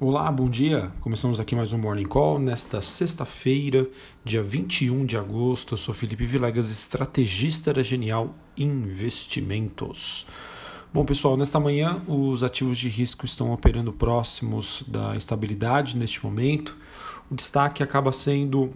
Olá, 0.00 0.30
bom 0.32 0.50
dia. 0.50 0.90
Começamos 1.02 1.38
aqui 1.38 1.54
mais 1.54 1.72
um 1.72 1.78
Morning 1.78 2.04
Call 2.04 2.40
nesta 2.40 2.80
sexta-feira, 2.82 3.86
dia 4.24 4.42
21 4.42 5.06
de 5.06 5.16
agosto. 5.16 5.74
Eu 5.74 5.78
sou 5.78 5.94
Felipe 5.94 6.26
Vilegas, 6.26 6.68
estrategista 6.68 7.72
da 7.72 7.80
Genial 7.80 8.34
Investimentos. 8.56 10.26
Bom, 10.92 11.04
pessoal, 11.04 11.36
nesta 11.36 11.60
manhã 11.60 12.02
os 12.08 12.42
ativos 12.42 12.76
de 12.76 12.88
risco 12.88 13.24
estão 13.24 13.52
operando 13.52 13.92
próximos 13.92 14.82
da 14.88 15.16
estabilidade 15.16 15.96
neste 15.96 16.24
momento. 16.24 16.76
O 17.30 17.34
destaque 17.36 17.80
acaba 17.80 18.10
sendo 18.10 18.72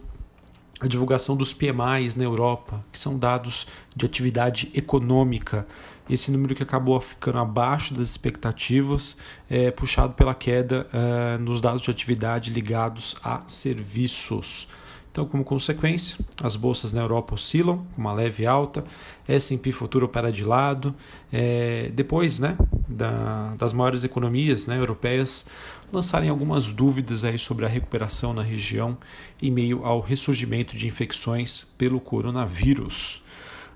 a 0.80 0.86
divulgação 0.86 1.36
dos 1.36 1.52
PMIs 1.52 2.14
na 2.14 2.24
Europa, 2.24 2.84
que 2.92 2.98
são 2.98 3.18
dados 3.18 3.66
de 3.94 4.06
atividade 4.06 4.70
econômica. 4.74 5.66
Esse 6.08 6.30
número 6.30 6.54
que 6.54 6.62
acabou 6.62 6.98
ficando 7.00 7.38
abaixo 7.38 7.93
das 7.93 8.08
expectativas, 8.08 9.16
é 9.50 9.70
puxado 9.70 10.14
pela 10.14 10.34
queda 10.34 10.86
é, 10.93 11.38
nos 11.38 11.61
dados 11.61 11.82
de 11.82 11.90
atividade 11.90 12.50
ligados 12.50 13.17
a 13.22 13.43
serviços. 13.46 14.68
Então, 15.11 15.26
como 15.26 15.43
consequência, 15.43 16.17
as 16.43 16.54
bolsas 16.54 16.92
na 16.92 17.00
Europa 17.00 17.34
oscilam 17.34 17.84
com 17.95 18.00
uma 18.00 18.12
leve 18.12 18.46
alta, 18.46 18.84
S&P 19.26 19.72
futuro 19.72 20.06
opera 20.06 20.31
de 20.31 20.45
lado. 20.45 20.95
É, 21.32 21.90
depois 21.92 22.39
né, 22.39 22.56
da, 22.88 23.54
das 23.56 23.72
maiores 23.72 24.02
economias 24.02 24.66
né, 24.66 24.78
europeias 24.78 25.48
lançarem 25.92 26.28
algumas 26.28 26.72
dúvidas 26.72 27.24
aí 27.24 27.38
sobre 27.38 27.64
a 27.64 27.68
recuperação 27.68 28.32
na 28.32 28.42
região 28.42 28.96
em 29.40 29.50
meio 29.50 29.84
ao 29.84 30.00
ressurgimento 30.00 30.76
de 30.76 30.86
infecções 30.86 31.64
pelo 31.76 32.00
coronavírus. 32.00 33.22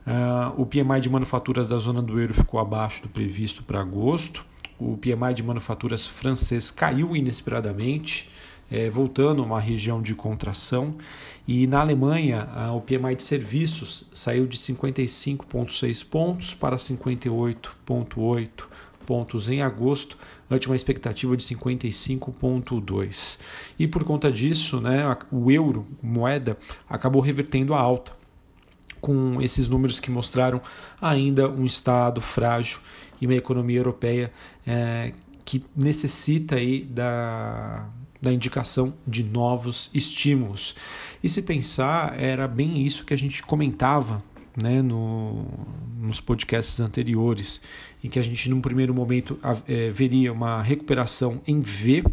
Uh, 0.07 0.61
o 0.61 0.67
PMI 0.67 1.01
de 1.01 1.09
manufaturas 1.09 1.69
da 1.69 1.79
zona 1.79 2.03
do 2.03 2.21
euro 2.21 2.35
ficou 2.35 2.59
abaixo 2.59 3.03
do 3.03 3.09
previsto 3.09 3.63
para 3.63 3.81
agosto. 3.81 4.45
O 4.79 4.97
PMI 4.97 5.35
de 5.35 5.43
manufaturas 5.43 6.07
francês 6.07 6.71
caiu 6.71 7.15
inesperadamente 7.15 8.29
é, 8.71 8.89
voltando 8.89 9.43
a 9.43 9.45
uma 9.45 9.61
região 9.61 10.01
de 10.03 10.15
contração. 10.15 10.97
E 11.47 11.67
na 11.67 11.81
Alemanha, 11.81 12.49
o 12.75 12.81
PMI 12.81 13.17
de 13.17 13.23
serviços 13.23 14.09
saiu 14.13 14.47
de 14.47 14.57
55,6 14.57 16.09
pontos 16.09 16.55
para 16.55 16.77
58,8 16.77 18.73
pontos 19.03 19.49
em 19.49 19.63
agosto, 19.63 20.17
ante 20.51 20.69
uma 20.69 20.77
expectativa 20.77 21.37
de 21.37 21.45
55,2. 21.45 23.39
E 23.79 23.87
por 23.87 24.05
conta 24.05 24.31
disso, 24.31 24.81
né, 24.81 25.17
o 25.31 25.51
euro, 25.51 25.87
moeda, 26.03 26.57
acabou 26.89 27.21
revertendo 27.21 27.75
a 27.75 27.81
alta, 27.81 28.13
com 29.01 29.41
esses 29.43 29.69
números 29.69 29.99
que 29.99 30.11
mostraram 30.11 30.61
ainda 31.01 31.49
um 31.49 31.65
estado 31.65 32.21
frágil 32.21 32.79
e 33.21 33.27
uma 33.27 33.35
economia 33.35 33.79
europeia 33.79 34.33
é, 34.67 35.13
que 35.45 35.65
necessita 35.77 36.57
aí 36.57 36.85
da 36.85 37.89
da 38.23 38.33
indicação 38.33 38.95
de 39.05 39.25
novos 39.25 39.91
estímulos. 39.93 40.77
E 41.21 41.29
se 41.29 41.43
pensar, 41.43 42.19
era 42.19 42.47
bem 42.47 42.87
isso 42.87 43.05
que 43.05 43.13
a 43.13 43.19
gente 43.19 43.43
comentava 43.43 44.23
né, 44.61 44.83
no, 44.83 45.45
nos 45.99 46.21
podcasts 46.21 46.81
anteriores, 46.81 47.63
em 48.03 48.09
que 48.09 48.19
a 48.19 48.23
gente, 48.23 48.51
num 48.51 48.61
primeiro 48.61 48.93
momento, 48.93 49.39
é, 49.67 49.91
veria 49.91 50.33
uma 50.33 50.63
recuperação 50.63 51.41
em 51.47 51.61
V 51.61 52.05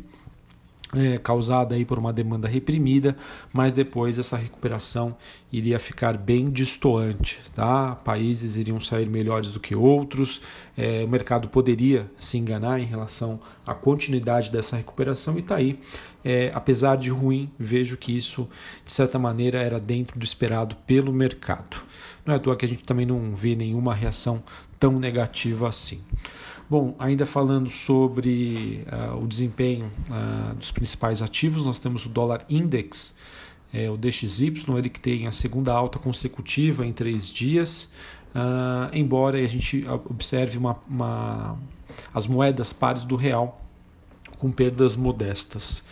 é, 0.94 1.18
causada 1.18 1.76
aí 1.76 1.86
por 1.86 2.00
uma 2.00 2.12
demanda 2.12 2.48
reprimida, 2.48 3.16
mas 3.54 3.74
depois 3.74 4.18
essa 4.18 4.38
recuperação 4.38 5.16
iria 5.52 5.78
ficar 5.80 6.18
bem 6.18 6.50
distoante, 6.50 7.40
tá? 7.54 7.96
Países 7.96 8.56
iriam 8.56 8.82
sair 8.82 9.08
melhores 9.08 9.54
do 9.54 9.60
que 9.60 9.76
outros, 9.76 10.42
é, 10.78 11.04
o 11.04 11.08
mercado 11.08 11.48
poderia 11.48 12.10
se 12.18 12.38
enganar 12.38 12.80
em 12.80 12.86
relação 12.86 13.40
à 13.66 13.74
continuidade 13.74 14.52
dessa 14.52 14.78
recuperação 14.78 15.36
e 15.36 15.40
está 15.40 15.56
aí. 15.56 15.80
É, 16.24 16.52
apesar 16.54 16.98
de 16.98 17.10
ruim, 17.10 17.50
vejo 17.58 17.96
que 17.96 18.16
isso 18.16 18.50
de 18.84 18.92
certa 18.92 19.18
maneira 19.18 19.62
era 19.62 19.80
dentro 19.80 20.20
do 20.20 20.26
esperado 20.26 20.76
pelo 20.88 21.14
mercado. 21.14 21.78
Não 22.26 22.34
é 22.34 22.38
à 22.38 22.40
toa 22.40 22.56
que 22.56 22.66
a 22.66 22.68
gente 22.68 22.84
também 22.84 23.06
não 23.06 23.34
vê 23.34 23.56
nenhuma 23.56 23.94
reação 23.94 24.44
tão 24.80 25.00
negativa 25.00 25.68
assim. 25.68 26.02
Bom, 26.70 26.96
ainda 27.00 27.26
falando 27.26 27.70
sobre 27.70 28.86
uh, 28.92 29.24
o 29.24 29.28
desempenho 29.28 29.92
uh, 30.10 30.56
dos 30.56 30.70
principais 30.72 31.22
ativos, 31.22 31.64
nós 31.64 31.80
temos 31.80 32.06
o 32.06 32.10
dólar 32.10 32.46
index, 32.48 33.18
é, 33.74 33.90
o 33.90 33.98
DXY, 33.98 34.54
ele 34.78 34.90
que 34.90 35.00
tem 35.00 35.26
a 35.26 35.32
segunda 35.32 35.74
alta 35.74 35.98
consecutiva 35.98 36.86
em 36.86 36.94
três 36.94 37.28
dias, 37.28 37.92
uh, 38.36 38.90
embora 38.94 39.38
a 39.40 39.48
gente 39.48 39.84
observe 40.06 40.58
uma, 40.58 40.78
uma, 40.88 41.58
as 42.14 42.28
moedas 42.28 42.72
pares 42.72 43.04
do 43.04 43.16
real 43.16 43.62
com 44.38 44.52
perdas 44.52 44.96
modestas. 44.96 45.86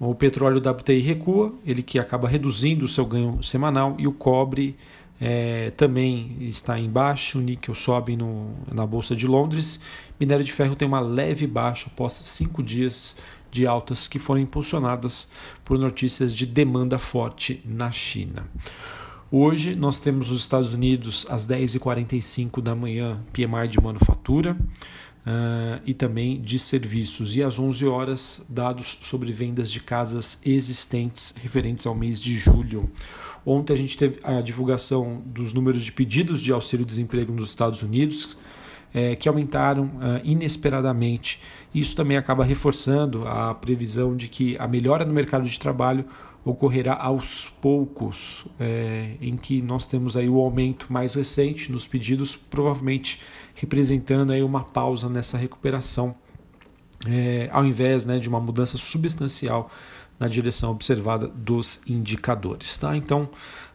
O 0.00 0.14
petróleo 0.14 0.58
WTI 0.58 0.98
recua, 0.98 1.54
ele 1.64 1.82
que 1.82 1.98
acaba 1.98 2.28
reduzindo 2.28 2.84
o 2.84 2.88
seu 2.88 3.06
ganho 3.06 3.40
semanal, 3.42 3.94
e 3.98 4.08
o 4.08 4.12
cobre 4.12 4.76
é, 5.20 5.70
também 5.70 6.36
está 6.40 6.78
em 6.78 6.90
baixo, 6.90 7.38
o 7.38 7.40
níquel 7.40 7.74
sobe 7.74 8.16
no, 8.16 8.54
na 8.72 8.86
Bolsa 8.86 9.14
de 9.14 9.26
Londres, 9.26 9.80
minério 10.18 10.44
de 10.44 10.52
ferro 10.52 10.74
tem 10.74 10.86
uma 10.86 11.00
leve 11.00 11.46
baixa 11.46 11.88
após 11.92 12.12
cinco 12.12 12.62
dias 12.62 13.16
de 13.50 13.66
altas 13.66 14.08
que 14.08 14.18
foram 14.18 14.40
impulsionadas 14.40 15.30
por 15.64 15.78
notícias 15.78 16.34
de 16.34 16.44
demanda 16.44 16.98
forte 16.98 17.62
na 17.64 17.92
China. 17.92 18.48
Hoje 19.30 19.74
nós 19.74 19.98
temos 19.98 20.30
os 20.30 20.42
Estados 20.42 20.74
Unidos 20.74 21.26
às 21.30 21.46
10h45 21.46 22.60
da 22.60 22.74
manhã, 22.74 23.20
PMI 23.32 23.68
de 23.68 23.80
manufatura 23.80 24.56
uh, 25.26 25.80
e 25.84 25.94
também 25.94 26.40
de 26.40 26.58
serviços, 26.58 27.36
e 27.36 27.42
às 27.42 27.58
11 27.58 27.86
horas 27.86 28.46
dados 28.48 28.98
sobre 29.00 29.32
vendas 29.32 29.70
de 29.70 29.80
casas 29.80 30.38
existentes 30.44 31.34
referentes 31.40 31.86
ao 31.86 31.94
mês 31.94 32.20
de 32.20 32.36
julho. 32.36 32.90
Ontem 33.44 33.74
a 33.74 33.76
gente 33.76 33.96
teve 33.96 34.20
a 34.22 34.40
divulgação 34.40 35.22
dos 35.26 35.52
números 35.52 35.82
de 35.82 35.92
pedidos 35.92 36.40
de 36.40 36.50
auxílio-desemprego 36.52 37.32
nos 37.32 37.50
Estados 37.50 37.82
Unidos, 37.82 38.36
é, 38.92 39.16
que 39.16 39.28
aumentaram 39.28 39.84
uh, 39.84 40.20
inesperadamente. 40.22 41.40
Isso 41.74 41.96
também 41.96 42.16
acaba 42.16 42.44
reforçando 42.44 43.26
a 43.26 43.52
previsão 43.52 44.16
de 44.16 44.28
que 44.28 44.56
a 44.58 44.68
melhora 44.68 45.04
no 45.04 45.12
mercado 45.12 45.48
de 45.48 45.58
trabalho 45.58 46.04
ocorrerá 46.44 46.94
aos 46.94 47.48
poucos, 47.60 48.44
é, 48.60 49.12
em 49.20 49.36
que 49.36 49.62
nós 49.62 49.86
temos 49.86 50.16
aí 50.16 50.28
o 50.28 50.38
aumento 50.38 50.92
mais 50.92 51.14
recente 51.14 51.72
nos 51.72 51.88
pedidos, 51.88 52.36
provavelmente 52.36 53.20
representando 53.54 54.32
aí 54.32 54.42
uma 54.42 54.64
pausa 54.64 55.08
nessa 55.08 55.38
recuperação, 55.38 56.14
é, 57.06 57.48
ao 57.52 57.64
invés 57.64 58.04
né, 58.04 58.18
de 58.18 58.28
uma 58.28 58.40
mudança 58.40 58.76
substancial 58.76 59.70
na 60.18 60.28
direção 60.28 60.70
observada 60.70 61.28
dos 61.28 61.80
indicadores. 61.86 62.76
Tá? 62.76 62.96
Então, 62.96 63.28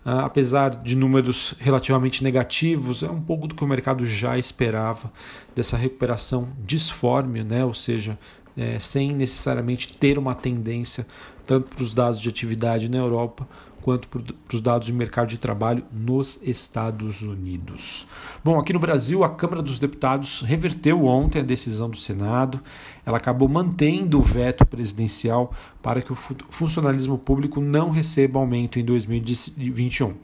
ah, 0.05 0.25
apesar 0.25 0.69
de 0.69 0.95
números 0.95 1.53
relativamente 1.59 2.23
negativos, 2.23 3.03
é 3.03 3.09
um 3.09 3.21
pouco 3.21 3.47
do 3.47 3.55
que 3.55 3.63
o 3.63 3.67
mercado 3.67 4.05
já 4.05 4.37
esperava 4.37 5.11
dessa 5.55 5.75
recuperação 5.75 6.49
disforme, 6.63 7.43
né? 7.43 7.65
ou 7.65 7.73
seja, 7.73 8.17
é, 8.57 8.79
sem 8.79 9.13
necessariamente 9.13 9.97
ter 9.97 10.17
uma 10.17 10.33
tendência 10.33 11.05
tanto 11.45 11.73
para 11.73 11.83
os 11.83 11.93
dados 11.93 12.21
de 12.21 12.29
atividade 12.29 12.89
na 12.89 12.97
Europa 12.97 13.47
quanto 13.81 14.07
para 14.07 14.21
os 14.53 14.61
dados 14.61 14.87
de 14.87 14.93
mercado 14.93 15.27
de 15.27 15.37
trabalho 15.37 15.83
nos 15.91 16.41
Estados 16.43 17.21
Unidos. 17.21 18.07
Bom, 18.43 18.59
aqui 18.59 18.73
no 18.73 18.79
Brasil, 18.79 19.23
a 19.23 19.29
Câmara 19.29 19.61
dos 19.61 19.79
Deputados 19.79 20.41
reverteu 20.41 21.05
ontem 21.05 21.39
a 21.39 21.43
decisão 21.43 21.89
do 21.89 21.97
Senado. 21.97 22.59
Ela 23.05 23.17
acabou 23.17 23.47
mantendo 23.47 24.19
o 24.19 24.23
veto 24.23 24.65
presidencial 24.65 25.51
para 25.81 26.01
que 26.01 26.11
o 26.11 26.15
funcionalismo 26.15 27.17
público 27.17 27.59
não 27.59 27.89
receba 27.89 28.39
aumento 28.39 28.79
em 28.79 28.85
2021. 28.85 30.15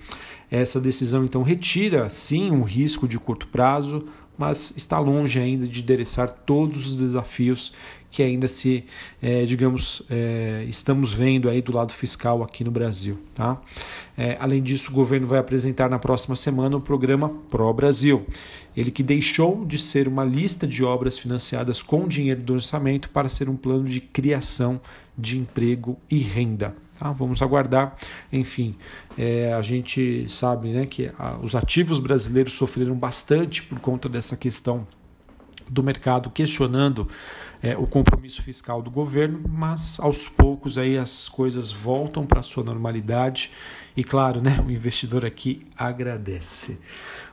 Essa 0.50 0.80
decisão, 0.80 1.26
então, 1.26 1.42
retira, 1.42 2.10
sim, 2.10 2.52
um 2.52 2.64
risco 2.64 3.08
de 3.08 3.18
curto 3.18 3.48
prazo, 3.48 4.06
mas 4.38 4.74
está 4.76 5.00
longe 5.00 5.40
ainda 5.40 5.68
de 5.68 5.82
endereçar 5.82 6.30
todos 6.30 6.88
os 6.88 6.96
desafios 6.96 7.74
que 8.16 8.24
ainda 8.24 8.48
se, 8.48 8.86
é, 9.22 9.44
digamos, 9.44 10.02
é, 10.10 10.66
estamos 10.70 11.12
vendo 11.12 11.50
aí 11.50 11.62
do 11.62 11.74
lado 11.74 11.92
fiscal 11.92 12.42
aqui 12.44 12.64
no 12.64 12.72
Brasil. 12.72 13.20
Tá? 13.34 13.62
É, 14.18 14.38
além 14.40 14.64
disso, 14.64 14.90
o 14.90 14.94
governo 14.94 15.28
vai 15.28 15.38
apresentar 15.38 15.90
na 15.90 16.00
próxima 16.00 16.34
semana 16.34 16.78
o 16.78 16.82
programa 16.82 17.28
Pro 17.50 17.74
Brasil, 17.74 18.26
ele 18.76 18.90
que 18.90 19.04
deixou 19.04 19.66
de 19.66 19.78
ser 19.78 20.08
uma 20.08 20.24
lista 20.24 20.66
de 20.66 20.82
obras 20.82 21.18
financiadas 21.18 21.82
com 21.82 22.08
dinheiro 22.08 22.42
do 22.42 22.54
orçamento 22.54 23.10
para 23.10 23.28
ser 23.28 23.50
um 23.50 23.58
plano 23.58 23.84
de 23.84 24.00
criação 24.00 24.80
de 25.18 25.38
emprego 25.38 25.98
e 26.10 26.18
renda. 26.18 26.74
Tá? 27.00 27.12
Vamos 27.12 27.42
aguardar. 27.42 27.96
Enfim, 28.32 28.76
é, 29.18 29.54
a 29.54 29.62
gente 29.62 30.26
sabe 30.30 30.70
né, 30.70 30.86
que 30.86 31.12
a, 31.18 31.38
os 31.42 31.56
ativos 31.56 32.00
brasileiros 32.00 32.54
sofreram 32.54 32.96
bastante 32.96 33.64
por 33.64 33.80
conta 33.80 34.08
dessa 34.08 34.38
questão 34.38 34.88
do 35.70 35.82
mercado 35.82 36.30
questionando 36.30 37.08
é, 37.62 37.76
o 37.76 37.88
compromisso 37.88 38.44
fiscal 38.44 38.82
do 38.82 38.92
governo, 38.92 39.42
mas 39.50 40.00
aos 40.00 40.30
poucos 40.30 40.78
aí 40.78 40.98
as 40.98 41.28
coisas 41.28 41.72
voltam 41.72 42.26
para 42.26 42.42
sua 42.42 42.64
normalidade 42.64 43.52
e 43.98 44.04
claro, 44.04 44.42
né, 44.42 44.64
o 44.66 44.70
investidor 44.70 45.26
aqui 45.26 45.66
agradece. 45.76 46.80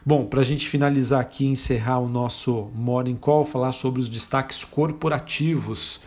Bom, 0.05 0.25
para 0.25 0.41
a 0.41 0.45
gente 0.45 0.69
finalizar 0.69 1.21
aqui 1.21 1.47
encerrar 1.47 1.99
o 1.99 2.09
nosso 2.09 2.71
Morning 2.75 3.17
Call, 3.17 3.45
falar 3.45 3.73
sobre 3.73 4.01
os 4.01 4.09
destaques 4.09 4.65
corporativos 4.65 6.01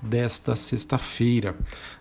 desta 0.00 0.54
sexta-feira. 0.56 1.56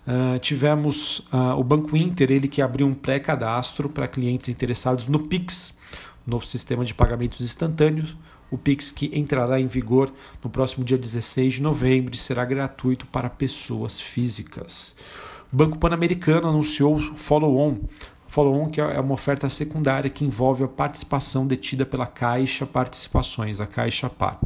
Uh, 0.07 0.39
tivemos 0.39 1.19
uh, 1.31 1.57
o 1.57 1.63
Banco 1.63 1.95
Inter, 1.97 2.31
ele 2.31 2.47
que 2.47 2.61
abriu 2.61 2.87
um 2.87 2.93
pré-cadastro 2.93 3.89
para 3.89 4.07
clientes 4.07 4.49
interessados 4.49 5.07
no 5.07 5.19
Pix, 5.27 5.77
novo 6.25 6.45
sistema 6.45 6.85
de 6.85 6.93
pagamentos 6.93 7.41
instantâneos. 7.41 8.15
O 8.49 8.57
Pix 8.57 8.91
que 8.91 9.11
entrará 9.13 9.59
em 9.59 9.67
vigor 9.67 10.11
no 10.41 10.49
próximo 10.49 10.85
dia 10.85 10.97
16 10.97 11.55
de 11.55 11.61
novembro 11.61 12.13
e 12.13 12.17
será 12.17 12.45
gratuito 12.45 13.05
para 13.07 13.29
pessoas 13.29 13.99
físicas. 13.99 14.95
O 15.51 15.55
Banco 15.55 15.77
Pan-Americano 15.77 16.47
anunciou 16.47 16.99
follow-on. 17.15 17.79
Follow-on 18.27 18.69
que 18.69 18.79
é 18.79 18.99
uma 18.99 19.13
oferta 19.13 19.49
secundária 19.49 20.09
que 20.09 20.23
envolve 20.23 20.63
a 20.63 20.67
participação 20.67 21.47
detida 21.47 21.85
pela 21.85 22.05
Caixa 22.05 22.65
Participações, 22.65 23.59
a 23.59 23.67
Caixa 23.67 24.09
Par. 24.09 24.39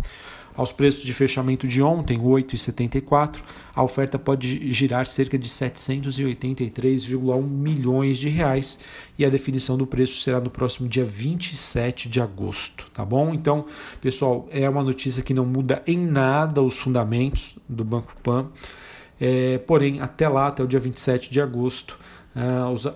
Aos 0.55 0.71
preços 0.71 1.03
de 1.03 1.13
fechamento 1.13 1.67
de 1.67 1.81
ontem, 1.81 2.19
8,74, 2.19 3.41
a 3.73 3.81
oferta 3.81 4.19
pode 4.19 4.71
girar 4.71 5.05
cerca 5.05 5.37
de 5.37 5.47
783,1 5.47 7.41
milhões 7.41 8.17
de 8.17 8.27
reais 8.27 8.79
e 9.17 9.25
a 9.25 9.29
definição 9.29 9.77
do 9.77 9.87
preço 9.87 10.19
será 10.21 10.41
no 10.41 10.49
próximo 10.49 10.89
dia 10.89 11.05
27 11.05 12.09
de 12.09 12.19
agosto, 12.19 12.87
tá 12.93 13.05
bom? 13.05 13.33
Então, 13.33 13.65
pessoal, 14.01 14.47
é 14.51 14.69
uma 14.69 14.83
notícia 14.83 15.23
que 15.23 15.33
não 15.33 15.45
muda 15.45 15.81
em 15.87 15.97
nada 15.97 16.61
os 16.61 16.77
fundamentos 16.77 17.55
do 17.67 17.85
Banco 17.85 18.13
Pan. 18.21 18.49
É, 19.19 19.59
porém, 19.59 20.01
até 20.01 20.27
lá, 20.27 20.47
até 20.47 20.63
o 20.63 20.67
dia 20.67 20.79
27 20.79 21.31
de 21.31 21.39
agosto, 21.39 21.97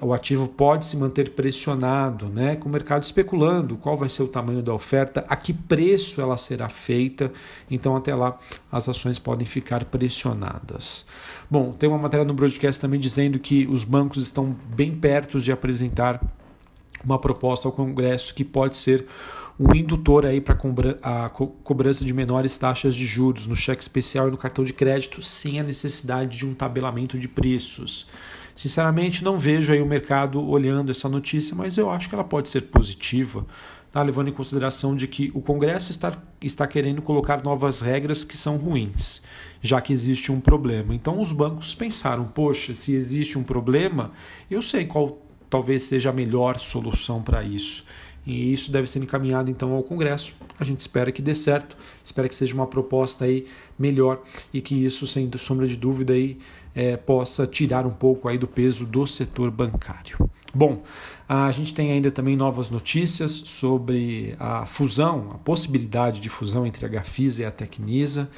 o 0.02 0.14
ativo 0.14 0.48
pode 0.48 0.86
se 0.86 0.96
manter 0.96 1.32
pressionado, 1.32 2.28
né, 2.28 2.56
com 2.56 2.70
o 2.70 2.72
mercado 2.72 3.04
especulando 3.04 3.76
qual 3.76 3.98
vai 3.98 4.08
ser 4.08 4.24
o 4.24 4.28
tamanho 4.28 4.62
da 4.62 4.74
oferta, 4.74 5.26
a 5.28 5.36
que 5.36 5.52
preço 5.52 6.22
ela 6.22 6.38
será 6.38 6.70
feita. 6.70 7.32
Então, 7.70 7.96
até 7.96 8.16
lá, 8.16 8.38
as 8.72 8.88
ações 8.88 9.20
podem 9.20 9.46
ficar 9.46 9.84
pressionadas. 9.86 11.06
Bom, 11.52 11.74
tem 11.74 11.90
uma 11.90 11.98
matéria 11.98 12.26
no 12.26 12.34
broadcast 12.34 12.80
também 12.82 13.00
dizendo 13.00 13.38
que 13.38 13.68
os 13.68 13.84
bancos 13.84 14.24
estão 14.24 14.56
bem 14.74 14.96
perto 14.96 15.40
de 15.40 15.52
apresentar 15.52 16.22
uma 17.04 17.20
proposta 17.20 17.68
ao 17.68 17.72
Congresso 17.72 18.34
que 18.34 18.44
pode 18.44 18.78
ser 18.78 19.06
um 19.60 19.74
indutor 19.76 20.26
aí 20.26 20.42
para 20.42 20.58
a 21.02 21.30
cobrança 21.30 22.04
de 22.04 22.14
menores 22.14 22.58
taxas 22.58 22.96
de 22.96 23.06
juros 23.06 23.48
no 23.48 23.56
cheque 23.56 23.82
especial 23.82 24.28
e 24.28 24.32
no 24.32 24.38
cartão 24.38 24.66
de 24.66 24.74
crédito, 24.74 25.22
sem 25.22 25.60
a 25.60 25.64
necessidade 25.64 26.38
de 26.38 26.46
um 26.46 26.54
tabelamento 26.54 27.18
de 27.18 27.28
preços. 27.28 28.08
Sinceramente, 28.56 29.22
não 29.22 29.38
vejo 29.38 29.74
aí 29.74 29.82
o 29.82 29.86
mercado 29.86 30.42
olhando 30.42 30.90
essa 30.90 31.10
notícia, 31.10 31.54
mas 31.54 31.78
eu 31.78 31.92
acho 31.92 32.08
que 32.08 32.16
ela 32.16 32.24
pode 32.24 32.48
ser 32.48 32.62
positiva, 32.62 33.46
tá? 33.92 34.02
levando 34.02 34.30
em 34.30 34.34
consideração 34.34 34.96
de 34.96 35.10
que 35.10 35.30
o 35.36 35.42
Congresso 35.42 35.92
está, 35.92 36.18
está 36.42 36.66
querendo 36.66 37.02
colocar 37.02 37.44
novas 37.44 37.82
regras 37.82 38.24
que 38.24 38.38
são 38.38 38.56
ruins, 38.56 39.24
já 39.62 39.82
que 39.82 39.92
existe 39.92 40.32
um 40.32 40.40
problema. 40.40 40.96
Então 40.96 41.20
os 41.20 41.34
bancos 41.34 41.76
pensaram, 41.76 42.24
poxa, 42.24 42.74
se 42.74 42.94
existe 42.94 43.38
um 43.38 43.44
problema, 43.44 44.14
eu 44.50 44.62
sei 44.62 44.86
qual 44.86 45.22
talvez 45.50 45.84
seja 45.84 46.12
a 46.12 46.14
melhor 46.14 46.58
solução 46.58 47.22
para 47.22 47.44
isso. 47.44 47.84
E 48.26 48.52
isso 48.52 48.72
deve 48.72 48.88
ser 48.88 49.00
encaminhado 49.00 49.52
então 49.52 49.74
ao 49.74 49.84
Congresso. 49.84 50.34
A 50.60 50.64
gente 50.64 50.80
espera 50.80 51.12
que 51.12 51.22
dê 51.22 51.36
certo, 51.36 51.78
espera 52.04 52.28
que 52.28 52.36
seja 52.36 52.56
uma 52.56 52.66
proposta 52.66 53.26
aí 53.26 53.46
melhor 53.78 54.22
e 54.54 54.62
que 54.62 54.86
isso, 54.86 55.06
sem 55.06 55.30
sombra 55.38 55.68
de 55.68 55.76
dúvida, 55.76 56.14
aí, 56.14 56.38
é, 56.74 56.98
possa 56.98 57.46
tirar 57.46 57.86
um 57.86 57.92
pouco 57.92 58.28
aí 58.28 58.38
do 58.38 58.48
peso 58.48 58.86
do 58.86 59.06
setor 59.06 59.52
bancário. 59.52 60.30
Bom, 60.54 60.84
a 61.28 61.52
gente 61.52 61.74
tem 61.74 61.92
ainda 61.92 62.10
também 62.10 62.38
novas 62.38 62.70
notícias 62.70 63.32
sobre 63.32 64.36
a 64.40 64.66
fusão, 64.66 65.32
a 65.34 65.38
possibilidade 65.38 66.22
de 66.22 66.30
fusão 66.30 66.66
entre 66.66 66.86
a 66.86 66.90
Gafisa 66.90 67.42
e 67.42 67.46
a 67.46 67.52
Tecnisa. 67.52 68.30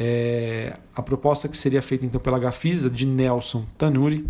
É, 0.00 0.78
a 0.94 1.02
proposta 1.02 1.48
que 1.48 1.56
seria 1.56 1.82
feita 1.82 2.06
então 2.06 2.20
pela 2.20 2.38
Gafisa 2.38 2.88
de 2.88 3.04
Nelson 3.04 3.66
Tanuri, 3.76 4.24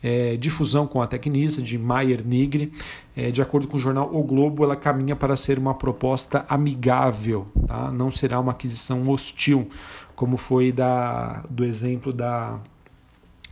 é, 0.00 0.36
de 0.36 0.48
fusão 0.48 0.86
com 0.86 1.02
a 1.02 1.08
Tecnisa 1.08 1.60
de 1.60 1.76
Maier 1.76 2.24
Nigri, 2.24 2.72
é, 3.16 3.32
de 3.32 3.42
acordo 3.42 3.66
com 3.66 3.76
o 3.76 3.80
jornal 3.80 4.08
O 4.14 4.22
Globo, 4.22 4.62
ela 4.62 4.76
caminha 4.76 5.16
para 5.16 5.34
ser 5.36 5.58
uma 5.58 5.74
proposta 5.74 6.46
amigável, 6.48 7.48
tá? 7.66 7.90
não 7.90 8.12
será 8.12 8.38
uma 8.38 8.52
aquisição 8.52 9.02
hostil, 9.10 9.68
como 10.14 10.36
foi 10.36 10.70
da, 10.70 11.42
do 11.50 11.64
exemplo 11.64 12.12
da 12.12 12.60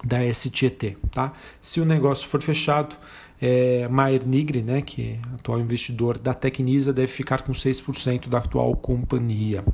da 0.04 0.18
STT. 0.32 0.96
Tá? 1.10 1.32
Se 1.60 1.80
o 1.80 1.84
negócio 1.84 2.28
for 2.28 2.40
fechado, 2.40 2.94
é, 3.40 3.88
Maier 3.88 4.26
Nigri, 4.26 4.62
né, 4.62 4.82
que 4.82 5.02
é 5.02 5.18
atual 5.34 5.58
investidor 5.58 6.18
da 6.18 6.32
Tecnisa, 6.32 6.92
deve 6.92 7.08
ficar 7.08 7.42
com 7.42 7.52
6% 7.52 8.28
da 8.28 8.38
atual 8.38 8.76
companhia. 8.76 9.64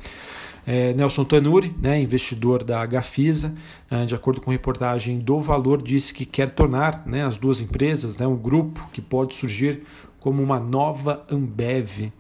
É, 0.67 0.93
Nelson 0.93 1.25
Tanuri, 1.25 1.75
né, 1.81 2.01
investidor 2.01 2.63
da 2.63 2.85
Gafisa, 2.87 3.55
é, 3.91 4.05
de 4.05 4.15
acordo 4.15 4.41
com 4.41 4.51
reportagem 4.51 5.19
do 5.19 5.41
Valor, 5.41 5.83
disse 5.83 6.15
que 6.15 6.25
quer 6.25 6.51
tornar 6.51 7.05
né, 7.07 7.25
as 7.25 7.37
duas 7.37 7.61
empresas 7.61 8.17
né, 8.17 8.27
um 8.27 8.37
grupo 8.37 8.89
que 8.93 9.01
pode 9.01 9.35
surgir 9.35 9.83
como 10.21 10.43
uma 10.43 10.61
nova 10.61 11.25
Ambev 11.29 12.13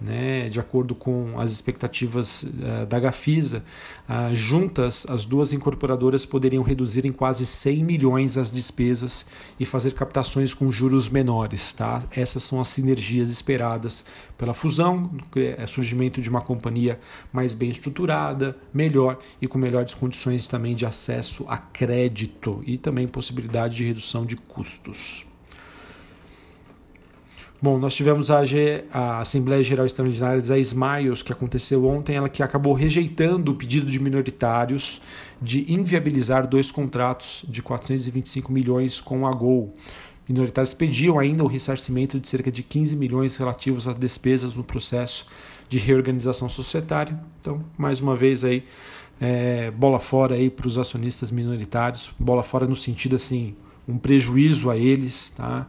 né, 0.00 0.48
de 0.48 0.60
acordo 0.60 0.94
com 0.94 1.40
as 1.40 1.50
expectativas 1.50 2.42
uh, 2.42 2.86
da 2.86 3.00
Gafisa, 3.00 3.64
uh, 4.08 4.34
juntas 4.34 5.06
as 5.08 5.24
duas 5.24 5.52
incorporadoras 5.52 6.26
poderiam 6.26 6.62
reduzir 6.62 7.06
em 7.06 7.12
quase 7.12 7.46
100 7.46 7.84
milhões 7.84 8.36
as 8.36 8.52
despesas 8.52 9.26
e 9.58 9.64
fazer 9.64 9.92
captações 9.94 10.52
com 10.52 10.70
juros 10.70 11.08
menores. 11.08 11.72
Tá? 11.72 12.02
Essas 12.10 12.42
são 12.42 12.60
as 12.60 12.68
sinergias 12.68 13.30
esperadas 13.30 14.04
pela 14.36 14.52
fusão, 14.52 15.10
é 15.34 15.66
surgimento 15.66 16.20
de 16.20 16.28
uma 16.28 16.40
companhia 16.40 17.00
mais 17.32 17.54
bem 17.54 17.70
estruturada, 17.70 18.56
melhor 18.72 19.18
e 19.40 19.48
com 19.48 19.58
melhores 19.58 19.94
condições 19.94 20.46
também 20.46 20.74
de 20.74 20.84
acesso 20.84 21.46
a 21.48 21.56
crédito 21.56 22.62
e 22.66 22.76
também 22.76 23.08
possibilidade 23.08 23.76
de 23.76 23.84
redução 23.84 24.26
de 24.26 24.36
custos. 24.36 25.26
Bom, 27.60 27.78
nós 27.78 27.94
tivemos 27.94 28.30
a, 28.30 28.42
a 28.92 29.20
Assembleia 29.20 29.62
Geral 29.62 29.86
Extraordinária 29.86 30.42
da 30.42 30.58
Smiles, 30.58 31.22
que 31.22 31.32
aconteceu 31.32 31.86
ontem, 31.86 32.14
ela 32.14 32.28
que 32.28 32.42
acabou 32.42 32.74
rejeitando 32.74 33.50
o 33.50 33.54
pedido 33.54 33.86
de 33.86 33.98
minoritários 33.98 35.00
de 35.40 35.70
inviabilizar 35.72 36.46
dois 36.46 36.70
contratos 36.70 37.44
de 37.48 37.62
425 37.62 38.52
milhões 38.52 39.00
com 39.00 39.26
a 39.26 39.32
Gol. 39.32 39.74
Minoritários 40.28 40.74
pediam 40.74 41.18
ainda 41.18 41.42
o 41.44 41.46
ressarcimento 41.46 42.20
de 42.20 42.28
cerca 42.28 42.52
de 42.52 42.62
15 42.62 42.94
milhões 42.94 43.36
relativos 43.36 43.88
às 43.88 43.98
despesas 43.98 44.54
no 44.54 44.62
processo 44.62 45.26
de 45.68 45.78
reorganização 45.78 46.50
societária. 46.50 47.18
Então, 47.40 47.64
mais 47.78 48.00
uma 48.00 48.14
vez 48.14 48.44
aí, 48.44 48.64
é, 49.18 49.70
bola 49.70 49.98
fora 49.98 50.34
aí 50.34 50.50
para 50.50 50.66
os 50.66 50.76
acionistas 50.76 51.30
minoritários, 51.30 52.10
bola 52.18 52.42
fora 52.42 52.66
no 52.66 52.76
sentido 52.76 53.16
assim, 53.16 53.54
um 53.88 53.96
prejuízo 53.96 54.68
a 54.68 54.76
eles, 54.76 55.30
tá? 55.30 55.66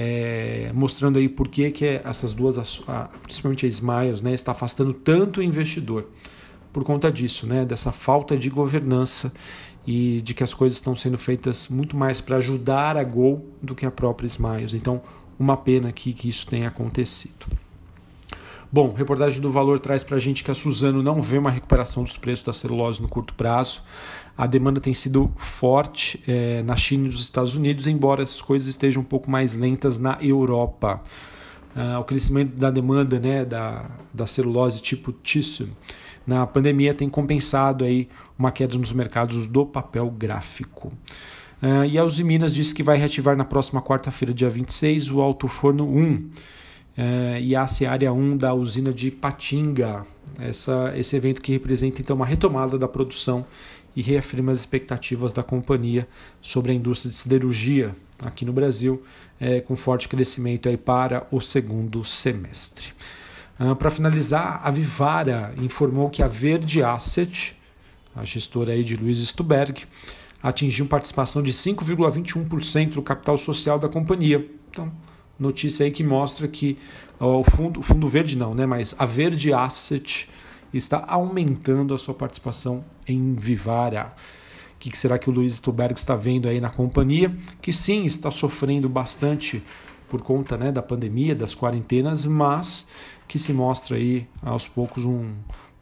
É, 0.00 0.70
mostrando 0.72 1.18
aí 1.18 1.28
por 1.28 1.48
que, 1.48 1.72
que 1.72 2.00
essas 2.04 2.32
duas, 2.32 2.80
principalmente 3.24 3.66
a 3.66 3.68
Smiles, 3.68 4.22
né, 4.22 4.32
está 4.32 4.52
afastando 4.52 4.92
tanto 4.92 5.40
o 5.40 5.42
investidor 5.42 6.06
por 6.72 6.84
conta 6.84 7.10
disso, 7.10 7.48
né, 7.48 7.64
dessa 7.64 7.90
falta 7.90 8.36
de 8.36 8.48
governança 8.48 9.32
e 9.84 10.20
de 10.20 10.34
que 10.34 10.44
as 10.44 10.54
coisas 10.54 10.78
estão 10.78 10.94
sendo 10.94 11.18
feitas 11.18 11.66
muito 11.66 11.96
mais 11.96 12.20
para 12.20 12.36
ajudar 12.36 12.96
a 12.96 13.02
Gol 13.02 13.44
do 13.60 13.74
que 13.74 13.84
a 13.84 13.90
própria 13.90 14.28
Smiles. 14.28 14.72
Então, 14.72 15.02
uma 15.36 15.56
pena 15.56 15.88
aqui 15.88 16.12
que 16.12 16.28
isso 16.28 16.46
tenha 16.46 16.68
acontecido. 16.68 17.46
Bom, 18.70 18.92
reportagem 18.92 19.40
do 19.40 19.50
Valor 19.50 19.80
traz 19.80 20.04
para 20.04 20.16
a 20.16 20.20
gente 20.20 20.44
que 20.44 20.50
a 20.50 20.54
Suzano 20.54 21.02
não 21.02 21.20
vê 21.20 21.38
uma 21.38 21.50
recuperação 21.50 22.04
dos 22.04 22.16
preços 22.16 22.44
da 22.44 22.52
celulose 22.52 23.02
no 23.02 23.08
curto 23.08 23.34
prazo 23.34 23.82
a 24.38 24.46
demanda 24.46 24.80
tem 24.80 24.94
sido 24.94 25.32
forte 25.36 26.22
é, 26.28 26.62
na 26.62 26.76
China 26.76 27.06
e 27.06 27.10
nos 27.10 27.20
Estados 27.20 27.56
Unidos, 27.56 27.88
embora 27.88 28.22
as 28.22 28.40
coisas 28.40 28.68
estejam 28.68 29.02
um 29.02 29.04
pouco 29.04 29.28
mais 29.28 29.52
lentas 29.52 29.98
na 29.98 30.16
Europa. 30.20 31.02
Uh, 31.74 31.98
o 31.98 32.04
crescimento 32.04 32.56
da 32.56 32.70
demanda 32.70 33.18
né, 33.18 33.44
da, 33.44 33.84
da 34.14 34.26
celulose 34.26 34.80
tipo 34.80 35.12
tissue 35.12 35.68
na 36.26 36.46
pandemia 36.46 36.94
tem 36.94 37.08
compensado 37.08 37.84
aí 37.84 38.08
uma 38.38 38.52
queda 38.52 38.78
nos 38.78 38.92
mercados 38.92 39.46
do 39.46 39.66
papel 39.66 40.08
gráfico. 40.10 40.92
Uh, 41.60 41.84
e 41.88 41.98
a 41.98 42.04
Uzi 42.04 42.22
Minas 42.22 42.54
disse 42.54 42.72
que 42.72 42.82
vai 42.82 42.96
reativar 42.96 43.36
na 43.36 43.44
próxima 43.44 43.82
quarta-feira, 43.82 44.32
dia 44.32 44.48
26, 44.48 45.10
o 45.10 45.20
Alto 45.20 45.48
Forno 45.48 45.84
1 45.84 46.14
uh, 46.14 46.30
e 47.40 47.56
a 47.56 47.66
área 47.88 48.12
1 48.12 48.36
da 48.36 48.54
usina 48.54 48.92
de 48.92 49.10
Patinga. 49.10 50.06
Essa, 50.38 50.92
esse 50.96 51.16
evento 51.16 51.42
que 51.42 51.50
representa 51.50 52.00
então 52.00 52.14
uma 52.14 52.26
retomada 52.26 52.78
da 52.78 52.86
produção 52.86 53.44
e 53.98 54.00
reafirma 54.00 54.52
as 54.52 54.60
expectativas 54.60 55.32
da 55.32 55.42
companhia 55.42 56.06
sobre 56.40 56.70
a 56.70 56.74
indústria 56.74 57.10
de 57.10 57.16
siderurgia 57.16 57.96
aqui 58.22 58.44
no 58.44 58.52
Brasil, 58.52 59.02
é, 59.40 59.60
com 59.60 59.74
forte 59.74 60.06
crescimento 60.06 60.68
aí 60.68 60.76
para 60.76 61.26
o 61.32 61.40
segundo 61.40 62.04
semestre. 62.04 62.92
Ah, 63.58 63.74
para 63.74 63.90
finalizar, 63.90 64.60
a 64.62 64.70
Vivara 64.70 65.52
informou 65.60 66.08
que 66.10 66.22
a 66.22 66.28
Verde 66.28 66.80
Asset, 66.80 67.56
a 68.14 68.24
gestora 68.24 68.72
aí 68.72 68.84
de 68.84 68.94
Luiz 68.94 69.18
Stuberg, 69.18 69.82
atingiu 70.40 70.86
participação 70.86 71.42
de 71.42 71.52
5,21% 71.52 72.90
do 72.90 73.02
capital 73.02 73.36
social 73.36 73.80
da 73.80 73.88
companhia. 73.88 74.48
Então, 74.70 74.92
notícia 75.36 75.84
aí 75.84 75.90
que 75.90 76.04
mostra 76.04 76.46
que 76.46 76.78
ó, 77.18 77.40
o 77.40 77.42
fundo, 77.42 77.80
o 77.80 77.82
fundo 77.82 78.06
verde 78.06 78.36
não, 78.36 78.54
né, 78.54 78.64
mas 78.64 78.94
a 78.96 79.04
Verde 79.04 79.52
Asset 79.52 80.28
está 80.72 81.04
aumentando 81.08 81.92
a 81.92 81.98
sua 81.98 82.14
participação 82.14 82.84
em 83.08 83.34
Vivara. 83.34 84.14
que 84.78 84.96
será 84.96 85.18
que 85.18 85.28
o 85.28 85.32
Luiz 85.32 85.56
Stuberg 85.56 85.98
está 85.98 86.14
vendo 86.14 86.48
aí 86.48 86.60
na 86.60 86.70
companhia, 86.70 87.34
que 87.60 87.72
sim, 87.72 88.04
está 88.04 88.30
sofrendo 88.30 88.88
bastante 88.88 89.62
por 90.08 90.22
conta 90.22 90.56
né, 90.56 90.70
da 90.70 90.82
pandemia, 90.82 91.34
das 91.34 91.54
quarentenas, 91.54 92.26
mas 92.26 92.88
que 93.26 93.38
se 93.38 93.52
mostra 93.52 93.96
aí 93.96 94.26
aos 94.40 94.68
poucos 94.68 95.04
um, 95.04 95.32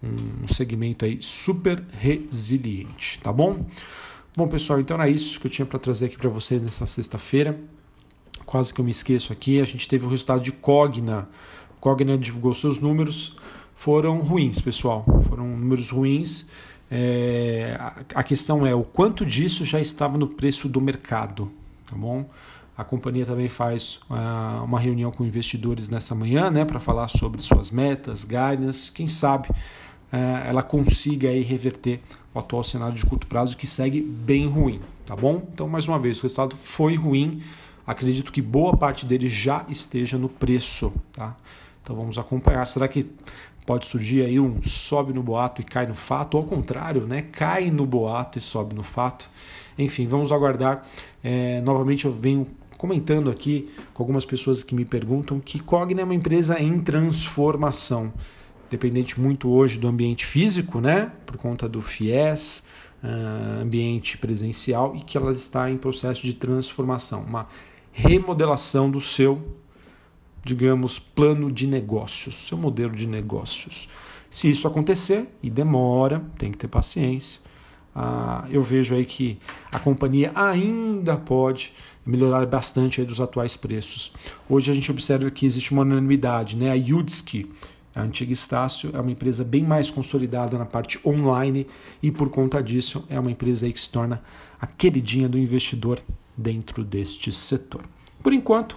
um 0.03 0.49
segmento 0.49 1.05
aí 1.05 1.19
super 1.21 1.83
resiliente, 1.93 3.21
tá 3.23 3.33
bom? 3.33 3.67
Bom, 4.37 4.49
pessoal, 4.49 4.81
então 4.81 4.97
era 4.97 5.09
isso 5.09 5.39
que 5.41 5.47
eu 5.47 5.51
tinha 5.51 5.67
para 5.67 5.79
trazer 5.79 6.07
aqui 6.07 6.17
para 6.17 6.29
vocês 6.29 6.61
nessa 6.61 6.87
sexta-feira. 6.87 7.59
Quase 8.45 8.73
que 8.73 8.81
eu 8.81 8.85
me 8.85 8.91
esqueço 8.91 9.33
aqui, 9.33 9.61
a 9.61 9.65
gente 9.65 9.87
teve 9.89 10.07
o 10.07 10.09
resultado 10.09 10.41
de 10.43 10.53
Cogna. 10.53 11.29
Cogna 11.81 12.19
divulgou 12.19 12.53
seus 12.53 12.79
números, 12.79 13.37
foram 13.77 14.19
ruins, 14.21 14.61
pessoal. 14.61 15.05
Foram 15.29 15.47
números 15.47 15.91
ruins. 15.91 16.49
É, 16.91 17.77
a 18.15 18.23
questão 18.23 18.67
é 18.67 18.75
o 18.75 18.83
quanto 18.83 19.27
disso 19.27 19.65
já 19.65 19.81
estava 19.81 20.17
no 20.17 20.29
preço 20.29 20.69
do 20.69 20.81
mercado, 20.81 21.51
tá 21.89 21.97
bom? 21.97 22.25
A 22.77 22.85
companhia 22.85 23.25
também 23.25 23.49
faz 23.49 23.99
uh, 24.11 24.63
uma 24.63 24.79
reunião 24.79 25.11
com 25.11 25.25
investidores 25.25 25.89
nessa 25.89 26.15
manhã, 26.15 26.51
né, 26.51 26.65
para 26.65 26.79
falar 26.79 27.09
sobre 27.09 27.41
suas 27.41 27.71
metas, 27.71 28.23
ganhas. 28.23 28.91
Quem 28.91 29.09
sabe 29.09 29.49
uh, 29.49 30.17
ela 30.47 30.63
consiga 30.63 31.31
aí 31.31 31.43
reverter 31.43 32.01
o 32.35 32.39
atual 32.39 32.63
cenário 32.63 32.95
de 32.95 33.07
curto 33.07 33.27
prazo 33.27 33.57
que 33.57 33.67
segue 33.67 34.03
bem 34.03 34.47
ruim, 34.47 34.81
tá 35.07 35.17
bom? 35.17 35.43
Então, 35.53 35.67
mais 35.67 35.89
uma 35.89 35.99
vez, 35.99 36.19
o 36.19 36.23
resultado 36.23 36.55
foi 36.55 36.97
ruim. 36.97 37.43
Acredito 37.87 38.31
que 38.31 38.43
boa 38.43 38.77
parte 38.77 39.07
dele 39.07 39.29
já 39.29 39.65
esteja 39.71 40.19
no 40.19 40.29
preço, 40.29 40.93
tá? 41.13 41.35
Então 41.83 41.97
vamos 41.97 42.19
acompanhar. 42.19 42.67
Será 42.67 42.89
que 42.89 43.07
pode 43.67 43.89
surgir 43.89 44.25
aí 44.25 44.39
um 44.39 44.63
sobe 44.63 45.13
no 45.13 45.23
boato 45.23 45.61
e 45.61 45.65
cai 45.65 45.87
no 45.87 45.95
fato, 45.95 46.37
ou 46.37 46.43
ao 46.43 46.49
contrário, 46.49 47.07
né? 47.07 47.23
Cai 47.33 47.71
no 47.71 47.85
boato 47.85 48.39
e 48.39 48.41
sobe 48.41 48.75
no 48.75 48.83
fato. 48.83 49.29
Enfim, 49.77 50.07
vamos 50.07 50.31
aguardar. 50.31 50.87
É, 51.23 51.61
novamente 51.61 52.05
eu 52.05 52.13
venho 52.13 52.47
comentando 52.79 53.31
aqui 53.31 53.69
com 53.93 54.03
algumas 54.03 54.25
pessoas 54.25 54.63
que 54.63 54.75
me 54.75 54.85
perguntam 54.85 55.41
que 55.41 55.59
Cogna 55.59 56.03
é 56.03 56.05
uma 56.05 56.15
empresa 56.15 56.61
em 56.61 56.79
transformação, 56.81 58.13
dependente 58.71 59.21
muito 59.21 59.49
hoje 59.49 59.79
do 59.79 59.89
ambiente 59.89 60.25
físico, 60.25 60.81
né, 60.81 61.11
por 61.25 61.37
conta 61.37 61.69
do 61.69 61.81
FIES, 61.81 62.67
uh, 63.03 63.63
ambiente 63.63 64.19
presencial, 64.19 64.95
e 64.95 65.01
que 65.01 65.17
ela 65.17 65.31
está 65.31 65.71
em 65.71 65.77
processo 65.77 66.23
de 66.23 66.35
transformação, 66.35 67.23
uma 67.23 67.47
remodelação 67.93 68.91
do 68.91 69.01
seu, 69.01 69.43
digamos, 70.47 70.99
plano 70.99 71.51
de 71.51 71.67
negócios, 71.67 72.37
seu 72.47 72.57
modelo 72.57 72.95
de 72.95 73.07
negócios. 73.07 73.89
Se 74.31 74.49
isso 74.49 74.67
acontecer, 74.69 75.29
e 75.43 75.51
demora, 75.51 76.25
tem 76.39 76.53
que 76.53 76.59
ter 76.59 76.69
paciência, 76.69 77.41
ah, 77.95 78.45
eu 78.51 78.63
vejo 78.63 78.95
aí 78.95 79.05
que 79.05 79.39
a 79.73 79.79
companhia 79.79 80.31
ainda 80.35 81.17
pode 81.17 81.73
melhorar 82.05 82.47
bastante 82.47 83.03
dos 83.03 83.21
atuais 83.21 83.57
preços. 83.57 84.13
Hoje 84.49 84.71
a 84.71 84.75
gente 84.75 84.91
observa 84.91 85.31
que 85.31 85.47
existe 85.47 85.73
uma 85.73 85.83
unanimidade, 85.83 86.57
né? 86.57 86.71
A 86.71 86.75
Yudski, 86.75 87.51
a 87.95 88.03
antiga 88.03 88.33
Estácio, 88.33 88.91
é 88.93 89.01
uma 89.01 89.11
empresa 89.11 89.43
bem 89.43 89.65
mais 89.65 89.91
consolidada 89.91 90.57
na 90.59 90.67
parte 90.67 91.01
online 91.05 91.67
e 92.03 92.11
por 92.11 92.29
conta 92.29 92.63
disso 92.63 93.05
é 93.09 93.19
uma 93.19 93.31
empresa 93.31 93.69
que 93.69 93.81
se 93.81 93.91
torna 93.91 94.23
a 94.61 94.67
queridinha 94.67 95.29
do 95.29 95.39
investidor 95.39 95.99
dentro 96.37 96.85
deste 96.85 97.33
setor. 97.33 97.83
Por 98.23 98.33
enquanto, 98.33 98.77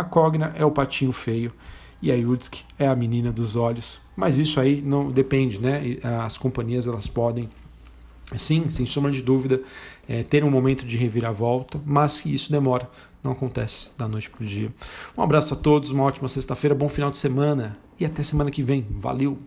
a 0.00 0.04
Cogna 0.04 0.52
é 0.56 0.64
o 0.64 0.70
patinho 0.70 1.12
feio 1.12 1.52
e 2.00 2.10
a 2.12 2.14
Yudski 2.14 2.64
é 2.78 2.86
a 2.86 2.94
menina 2.94 3.32
dos 3.32 3.56
olhos, 3.56 4.00
mas 4.16 4.38
isso 4.38 4.60
aí 4.60 4.82
não 4.82 5.10
depende, 5.10 5.58
né? 5.58 5.98
As 6.22 6.36
companhias 6.36 6.86
elas 6.86 7.06
podem 7.06 7.48
Sim, 8.36 8.70
sem 8.70 8.86
sombra 8.86 9.10
de 9.10 9.22
dúvida, 9.22 9.60
é, 10.08 10.22
ter 10.22 10.42
um 10.44 10.50
momento 10.50 10.84
de 10.86 10.96
reviravolta, 10.96 11.80
mas 11.84 12.20
que 12.20 12.34
isso 12.34 12.50
demora, 12.50 12.88
não 13.22 13.32
acontece 13.32 13.90
da 13.96 14.08
noite 14.08 14.30
para 14.30 14.42
o 14.42 14.46
dia. 14.46 14.72
Um 15.16 15.22
abraço 15.22 15.54
a 15.54 15.56
todos, 15.56 15.90
uma 15.90 16.04
ótima 16.04 16.26
sexta-feira, 16.26 16.74
bom 16.74 16.88
final 16.88 17.10
de 17.10 17.18
semana 17.18 17.76
e 18.00 18.04
até 18.04 18.22
semana 18.22 18.50
que 18.50 18.62
vem. 18.62 18.86
Valeu! 18.90 19.38